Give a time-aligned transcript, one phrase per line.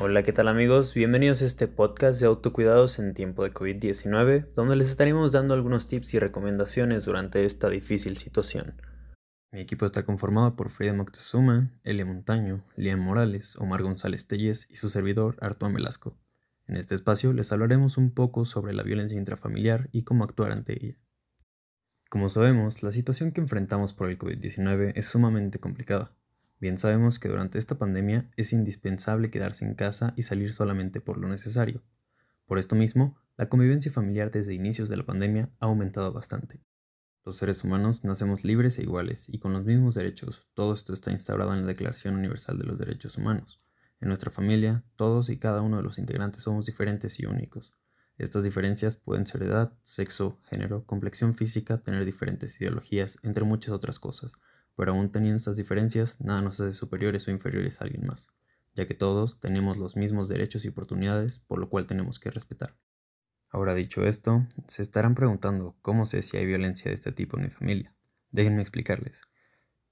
[0.00, 0.94] Hola, ¿qué tal amigos?
[0.94, 5.88] Bienvenidos a este podcast de autocuidados en tiempo de COVID-19, donde les estaremos dando algunos
[5.88, 8.80] tips y recomendaciones durante esta difícil situación.
[9.50, 14.76] Mi equipo está conformado por Frida Moctezuma, Elia Montaño, Liam Morales, Omar González Telles y
[14.76, 16.16] su servidor Arturo Velasco.
[16.68, 20.74] En este espacio les hablaremos un poco sobre la violencia intrafamiliar y cómo actuar ante
[20.74, 20.96] ella.
[22.08, 26.12] Como sabemos, la situación que enfrentamos por el COVID-19 es sumamente complicada
[26.60, 31.18] Bien sabemos que durante esta pandemia es indispensable quedarse en casa y salir solamente por
[31.18, 31.82] lo necesario.
[32.46, 36.60] Por esto mismo, la convivencia familiar desde inicios de la pandemia ha aumentado bastante.
[37.24, 40.48] Los seres humanos nacemos libres e iguales y con los mismos derechos.
[40.54, 43.58] Todo esto está instaurado en la Declaración Universal de los Derechos Humanos.
[44.00, 47.72] En nuestra familia, todos y cada uno de los integrantes somos diferentes y únicos.
[48.16, 54.00] Estas diferencias pueden ser edad, sexo, género, complexión física, tener diferentes ideologías, entre muchas otras
[54.00, 54.32] cosas,
[54.78, 58.30] pero aún teniendo estas diferencias, nada nos hace superiores o inferiores a alguien más,
[58.76, 62.76] ya que todos tenemos los mismos derechos y oportunidades, por lo cual tenemos que respetar.
[63.50, 67.42] Ahora dicho esto, se estarán preguntando cómo sé si hay violencia de este tipo en
[67.42, 67.92] mi familia.
[68.30, 69.22] Déjenme explicarles.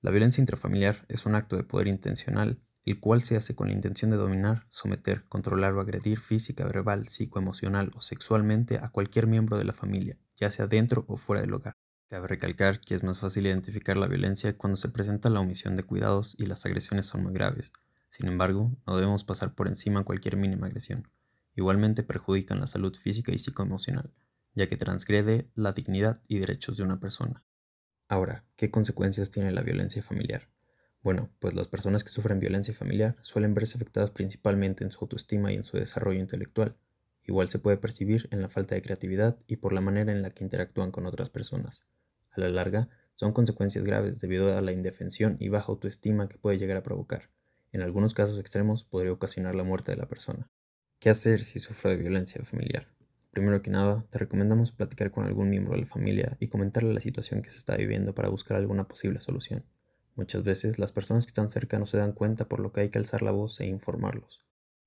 [0.00, 3.74] La violencia intrafamiliar es un acto de poder intencional, el cual se hace con la
[3.74, 9.58] intención de dominar, someter, controlar o agredir física, verbal, psicoemocional o sexualmente a cualquier miembro
[9.58, 11.74] de la familia, ya sea dentro o fuera del hogar.
[12.10, 15.84] Cabe recalcar que es más fácil identificar la violencia cuando se presenta la omisión de
[15.84, 17.70] cuidados y las agresiones son muy graves.
[18.08, 21.08] Sin embargo, no debemos pasar por encima cualquier mínima agresión.
[21.54, 24.10] Igualmente perjudican la salud física y psicoemocional,
[24.56, 27.44] ya que transgrede la dignidad y derechos de una persona.
[28.08, 30.48] Ahora, ¿qué consecuencias tiene la violencia familiar?
[31.04, 35.52] Bueno, pues las personas que sufren violencia familiar suelen verse afectadas principalmente en su autoestima
[35.52, 36.76] y en su desarrollo intelectual.
[37.24, 40.30] Igual se puede percibir en la falta de creatividad y por la manera en la
[40.30, 41.84] que interactúan con otras personas.
[42.30, 46.58] A la larga, son consecuencias graves debido a la indefensión y baja autoestima que puede
[46.58, 47.30] llegar a provocar.
[47.72, 50.48] En algunos casos extremos podría ocasionar la muerte de la persona.
[50.98, 52.88] ¿Qué hacer si sufre de violencia familiar?
[53.30, 57.00] Primero que nada, te recomendamos platicar con algún miembro de la familia y comentarle la
[57.00, 59.64] situación que se está viviendo para buscar alguna posible solución.
[60.16, 62.88] Muchas veces las personas que están cerca no se dan cuenta por lo que hay
[62.90, 64.40] que alzar la voz e informarlos.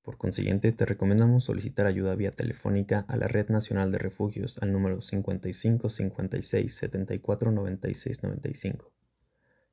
[0.03, 4.74] Por consiguiente, te recomendamos solicitar ayuda vía telefónica a la Red Nacional de Refugios al
[4.74, 8.92] número 55 56 74 96 95.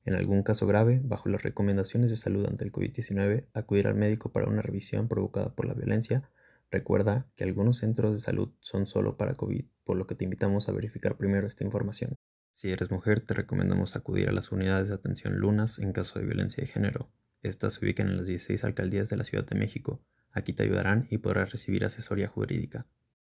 [0.05, 4.31] En algún caso grave, bajo las recomendaciones de salud ante el COVID-19, acudir al médico
[4.31, 6.31] para una revisión provocada por la violencia.
[6.71, 10.69] Recuerda que algunos centros de salud son solo para COVID, por lo que te invitamos
[10.69, 12.15] a verificar primero esta información.
[12.53, 16.27] Si eres mujer, te recomendamos acudir a las unidades de atención lunas en caso de
[16.27, 17.11] violencia de género.
[17.43, 20.01] Estas se ubican en las 16 alcaldías de la Ciudad de México
[20.33, 22.87] Aquí te ayudarán y podrás recibir asesoría jurídica.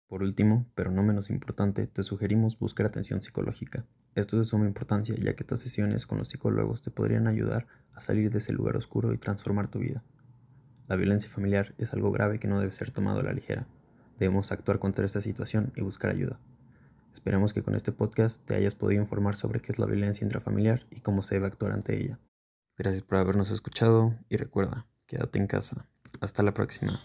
[0.07, 3.87] Por último, pero no menos importante, te sugerimos buscar atención psicológica.
[4.17, 7.69] Esto es de suma importancia ya que estas sesiones con los psicólogos te podrían ayudar
[7.93, 10.03] a salir de ese lugar oscuro y transformar tu vida.
[10.89, 13.69] La violencia familiar es algo grave que no debe ser tomado a la ligera.
[14.19, 16.41] Debemos actuar contra esta situación y buscar ayuda.
[17.13, 20.87] Esperamos que con este podcast te hayas podido informar sobre qué es la violencia intrafamiliar
[20.91, 22.19] y cómo se debe actuar ante ella.
[22.77, 25.87] Gracias por habernos escuchado y recuerda, quédate en casa.
[26.21, 27.01] Hasta la próxima.